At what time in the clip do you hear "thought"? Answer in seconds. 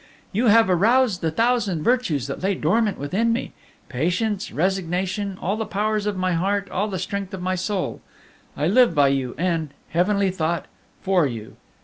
10.31-10.65